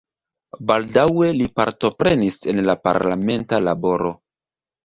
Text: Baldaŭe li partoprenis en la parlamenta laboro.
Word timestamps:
Baldaŭe 0.69 1.27
li 1.41 1.49
partoprenis 1.59 2.39
en 2.55 2.65
la 2.71 2.77
parlamenta 2.89 3.63
laboro. 3.71 4.15